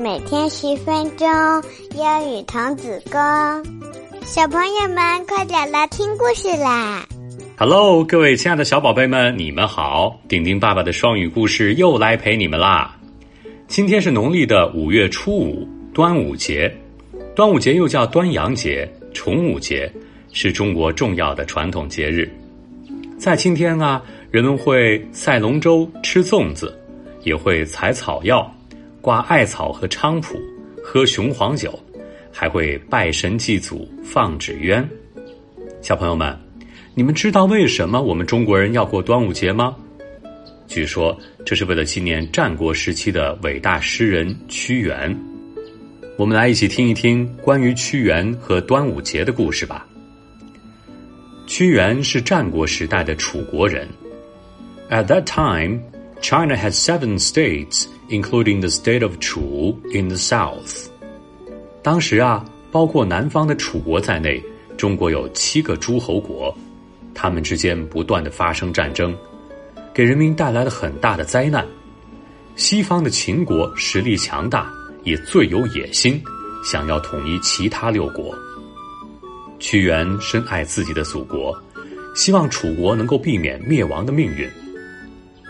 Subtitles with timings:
[0.00, 1.28] 每天十分钟，
[1.94, 3.20] 英语童子功。
[4.22, 7.06] 小朋友们，快点来听故事啦
[7.58, 10.18] ！Hello，各位亲爱的小宝贝们，你们好！
[10.26, 12.96] 丁丁爸爸的双语故事又来陪你们啦。
[13.68, 16.74] 今天是农历的五月初五，端午节。
[17.36, 19.92] 端午节又叫端阳节、重午节，
[20.32, 22.26] 是中国重要的传统节日。
[23.18, 26.74] 在今天啊，人们会赛龙舟、吃粽子，
[27.22, 28.50] 也会采草药。
[29.00, 30.38] 挂艾草和菖蒲，
[30.82, 31.78] 喝雄黄酒，
[32.30, 34.86] 还会拜神祭祖、放纸鸢。
[35.80, 36.38] 小朋友们，
[36.94, 39.74] 你们知道为什么我们中国人要过端午节吗？
[40.66, 45.18] 据说这是为了纪念战国时期的伟大诗人屈原。
[46.16, 49.86] 我们来一起听一听关于屈原和端午节的故事吧。
[51.46, 53.88] 屈原是战国时代的楚国人。
[54.90, 55.80] At that time,
[56.20, 57.86] China had seven states.
[58.10, 60.86] Including the state of Chu in the south。
[61.82, 64.42] 当时啊，包括南方的楚国在内，
[64.76, 66.54] 中国有七个诸侯国，
[67.14, 69.16] 他们之间不断的发生战争，
[69.94, 71.66] 给人民带来了很大的灾难。
[72.56, 74.70] 西方的秦国实力强大，
[75.04, 76.22] 也最有野心，
[76.64, 78.34] 想要统一其他六国。
[79.58, 81.56] 屈原深爱自己的祖国，
[82.14, 84.48] 希望楚国能够避免灭亡的命运。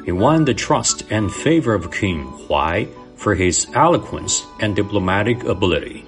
[0.05, 6.05] He won the trust and favor of King Huai for his eloquence and diplomatic ability,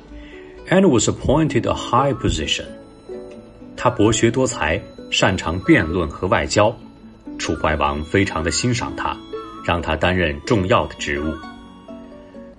[0.70, 2.66] and was appointed a high position.
[3.76, 6.74] 他博学多才，擅长辩论和外交，
[7.38, 9.16] 楚怀王非常的欣赏他，
[9.64, 11.34] 让他担任重要的职务。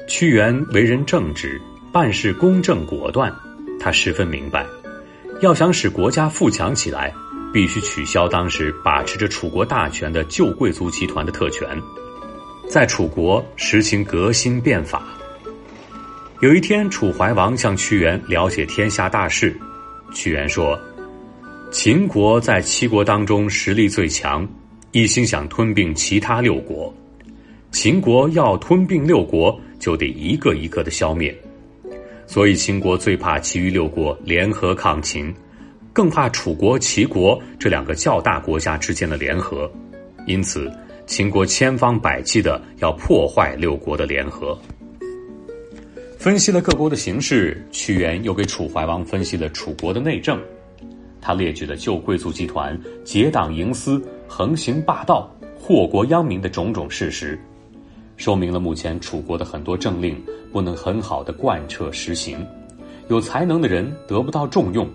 [0.07, 1.59] 屈原为人正直，
[1.91, 3.33] 办事公正果断，
[3.79, 4.65] 他十分明白，
[5.41, 7.13] 要想使国家富强起来。
[7.53, 11.79] 必须取消当时把持着楚国大权的旧贵族集团的特权，
[12.67, 15.03] 在楚国实行革新变法。
[16.41, 19.55] 有一天，楚怀王向屈原了解天下大事，
[20.13, 20.77] 屈原说
[21.71, 24.45] ：“秦国在七国当中实力最强，
[24.91, 26.93] 一心想吞并其他六国。
[27.71, 31.33] 秦国要吞并六国，就得一个一个的消灭，
[32.25, 35.31] 所以秦国最怕其余六国联合抗秦。”
[35.93, 39.71] 更怕楚国、齐国这两个较大国家之间的联合，
[40.25, 40.69] 因此
[41.05, 44.57] 秦国千方百计的要破坏六国的联合。
[46.17, 50.41] 分析了各国的形势，屈原又给楚怀王分析了楚国的内政。
[51.21, 57.39] 他列举了旧贵族集团结党营私、横行霸道、祸国殃民的种种事实，
[58.17, 60.19] 说明了目前楚国的很多政令
[60.51, 62.45] 不能很好的贯彻实行，
[63.09, 64.89] 有才能的人得不到重用。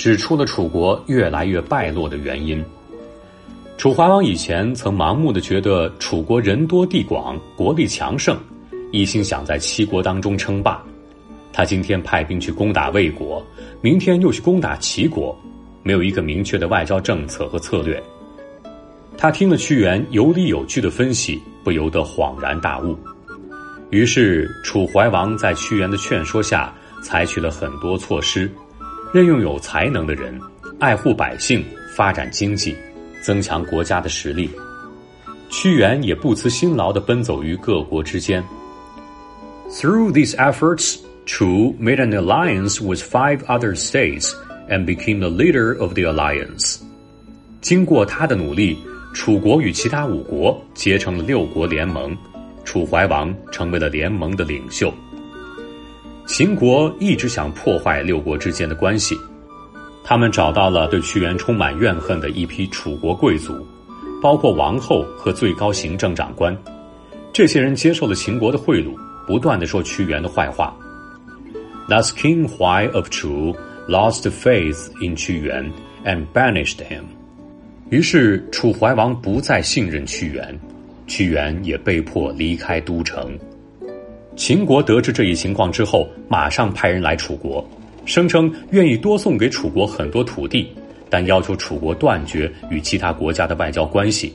[0.00, 2.64] 指出了楚国越来越败落的原因。
[3.76, 8.34] 楚怀王以前曾盲目的觉得楚国人多地广，国力强盛，
[8.92, 10.82] 一心想在七国当中称霸。
[11.52, 13.44] 他今天派兵去攻打魏国，
[13.82, 15.38] 明天又去攻打齐国，
[15.82, 18.02] 没有一个明确的外交政策和策略。
[19.18, 22.98] 他听了屈原有理有据的分析，不由得恍然大悟。
[23.90, 26.72] 于是楚怀王在屈原的劝说下，
[27.02, 28.50] 采取了很多措施。
[29.12, 30.38] 任用有才能的人，
[30.78, 31.64] 爱护百姓，
[31.96, 32.76] 发展经济，
[33.20, 34.48] 增强国家的实力。
[35.48, 38.40] 屈原也不辞辛劳地奔走于各国之间。
[39.68, 44.32] Through these efforts, Chu made an alliance with five other states
[44.68, 46.78] and became the leader of the alliance.
[47.60, 48.78] 经过他的努力，
[49.12, 52.16] 楚国与其他五国结成了六国联盟，
[52.64, 54.94] 楚怀王成为了联盟的领袖。
[56.32, 59.18] 秦国一直想破坏六国之间的关系，
[60.04, 63.66] 他们找到了对屈原充满怨恨的一批楚国贵族，
[64.22, 66.56] 包括王后和最高行政长官。
[67.32, 68.96] 这些人接受了秦国的贿赂，
[69.26, 70.72] 不断的说屈原的坏话。
[71.88, 73.52] Thus King Huai of Chu
[73.88, 75.68] lost faith in 屈原
[76.04, 77.02] and banished him。
[77.90, 80.58] 于是楚怀王不再信任屈原，
[81.08, 83.36] 屈原也被迫离开都城。
[84.36, 87.68] 秦国得知这一情况之后，马上派人来楚国，
[88.06, 90.72] 声称愿意多送给楚国很多土地，
[91.10, 94.34] 但要求楚国断绝与其他国家的外交关系。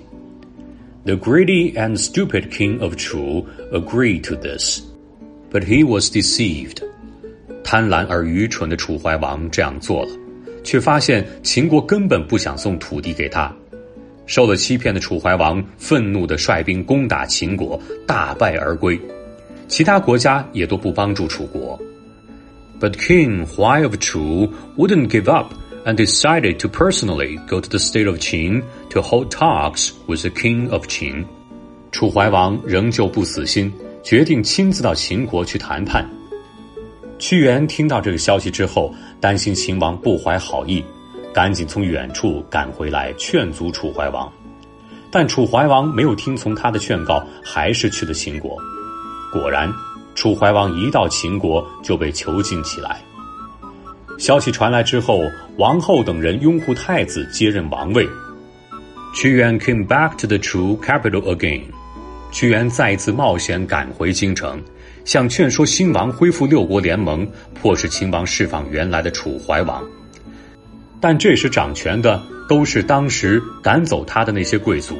[1.05, 4.81] The greedy and stupid king of Chu agreed to this,
[5.51, 6.83] but he was deceived.
[7.63, 10.09] 贪婪而愚蠢的楚怀王这样做了，
[10.63, 13.51] 却发现秦国根本不想送土地给他。
[14.27, 18.99] 受了欺骗的楚怀王愤怒地率兵攻打秦国，大败而归。
[19.67, 21.79] 其他国家也都不帮助楚国。
[22.79, 25.53] But King Huai of Chu wouldn't give up
[25.85, 30.29] and decided to personally go to the state of Qin to hold talks with the
[30.29, 31.25] king of Qin.
[31.91, 33.71] 楚怀王仍旧不死心，
[34.03, 36.05] 决定亲自到秦国去谈判。
[37.17, 40.83] 屈原听到这个消息之后，担心秦王不怀好意，
[41.33, 44.29] 赶紧从远处赶回来劝阻楚怀王。
[45.09, 48.57] 但楚怀王没有听从他的劝告，还是去了秦国。
[49.37, 49.69] 果然，
[50.15, 53.01] 楚怀王一到秦国就被囚禁起来。
[54.17, 55.23] 消息传来之后，
[55.57, 58.07] 王后等人拥护太子接任王位。
[59.13, 61.63] 屈原 came back to the Chu capital again。
[62.31, 64.61] 屈原再一次冒险赶回京城，
[65.03, 69.83] 想劝说新王恢复六国联盟，迫使秦王释放原来的楚怀王。
[71.01, 74.97] 但这时掌权的都是当时赶走他的那些贵族。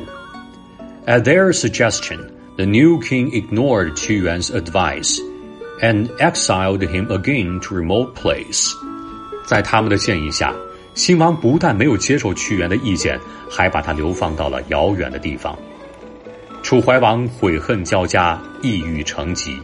[1.06, 2.20] At their suggestion,
[2.58, 5.20] the new king ignored Qu Yuan's advice
[5.82, 8.72] and exiled him again to remote place.
[9.46, 10.54] 在他们的建议下，
[10.94, 13.20] 新王不但没有接受屈原的意见，
[13.50, 15.58] 还把他流放到了遥远的地方。
[16.64, 19.60] 楚怀王悔恨交加，抑郁成疾，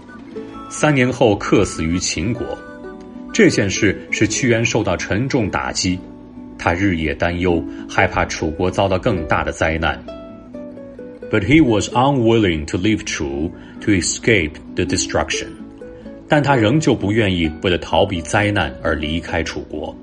[0.69, 2.45] 三年后客死于秦国。
[3.33, 5.97] 这件事使屈原受到沉重打击。
[6.59, 9.97] 他日夜担忧，害怕楚国遭到更大的灾难。
[11.31, 15.48] But he was unwilling to leave Chu to escape the destruction。
[16.28, 19.95] 但他仍旧不愿意为了逃避灾难而离开楚国。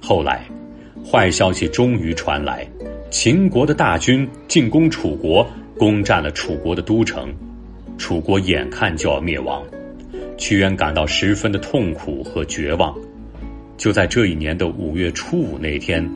[0.00, 0.46] 后来，
[1.04, 2.66] 坏消息终于传来，
[3.10, 5.46] 秦国的大军进攻楚国，
[5.78, 7.34] 攻占了楚国的都城，
[7.96, 9.62] 楚国眼看就要灭亡。
[10.36, 12.94] 屈原感到十分的痛苦和绝望。
[13.76, 16.06] 就在这一年的五月初五那天，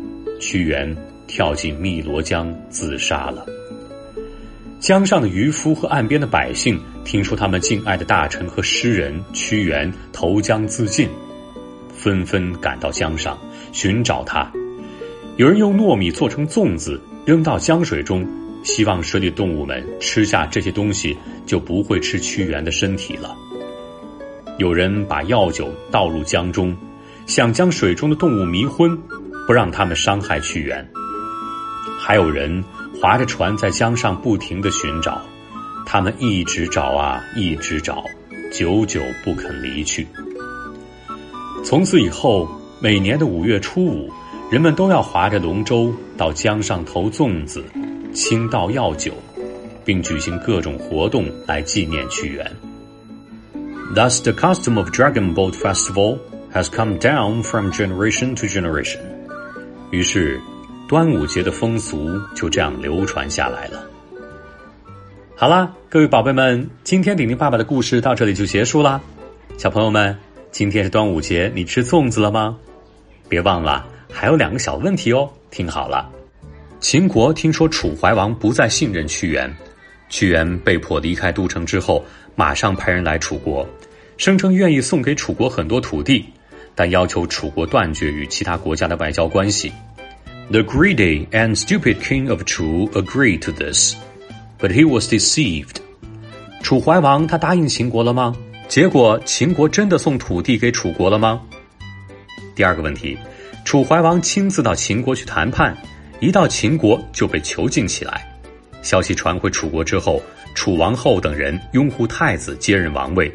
[0.40, 0.94] 屈原
[1.26, 3.46] 跳进汨罗江自杀了。
[4.84, 11.08] 江上的渔夫和岸边的百姓听说他们敬爱的大臣和诗人屈原投江自尽，
[11.88, 13.38] 纷纷赶到江上
[13.72, 14.52] 寻找他。
[15.38, 18.28] 有人用糯米做成粽子扔到江水中，
[18.62, 21.16] 希望水里动物们吃下这些东西
[21.46, 23.34] 就不会吃屈原的身体了。
[24.58, 26.76] 有人把药酒倒入江中。
[27.24, 28.94] 想将水中的动物迷昏，
[29.46, 30.86] 不让他们伤害屈原。
[32.06, 32.62] 还有人
[33.00, 35.22] 划着船在江上不停的寻找，
[35.86, 38.04] 他们一直找啊，一直找，
[38.52, 40.06] 久久不肯离去。
[41.64, 42.46] 从此以后，
[42.78, 44.12] 每年的五月初五，
[44.50, 47.64] 人们都要划着龙舟到江上投粽子、
[48.12, 49.14] 倾倒药酒，
[49.82, 52.44] 并举行各种活动来纪念屈原。
[53.94, 56.18] Thus, the custom of Dragon Boat Festival.
[56.54, 59.00] has come down from generation to generation。
[59.90, 60.40] 于是，
[60.94, 63.84] 端午节的风俗就这样流传下来了。
[65.34, 69.00] 好啦，各位宝贝们，今天顶顶爸爸的故事到这里就结束啦。
[69.56, 70.16] 小朋友们，
[70.52, 72.56] 今天是端午节，你吃粽子了吗？
[73.28, 75.28] 别忘了，还有两个小问题哦。
[75.50, 76.08] 听好了，
[76.78, 79.52] 秦国听说楚怀王不再信任屈原，
[80.08, 82.04] 屈原被迫离开都城之后，
[82.36, 83.68] 马上派人来楚国，
[84.16, 86.24] 声称愿意送给楚国很多土地。
[86.76, 89.72] 但要求楚国断绝与其他国家的外交关系。
[90.50, 93.94] The greedy and stupid king of Chu agreed to this,
[94.60, 95.76] but he was deceived.
[96.62, 98.36] 楚怀王他答应秦国了吗？
[98.68, 101.40] 结果秦国真的送土地给楚国了吗？
[102.54, 103.18] 第二个问题，
[103.64, 105.76] 楚怀王亲自到秦国去谈判，
[106.20, 108.30] 一到秦国就被囚禁起来。
[108.82, 110.22] 消息传回楚国之后，
[110.54, 113.32] 楚王后等人拥护太子接任王位。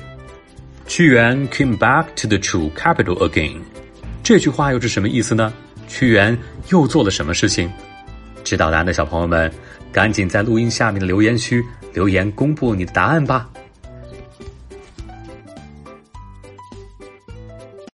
[0.88, 3.58] 屈原 came back to the true capital again，
[4.24, 5.52] 这句话又是什么意思呢？
[5.90, 6.38] 屈原
[6.70, 7.70] 又做了什么事情？
[8.46, 9.52] 知道答案的小朋友们，
[9.92, 11.62] 赶紧在录音下面的留言区
[11.94, 13.50] 留言公布你的答案吧。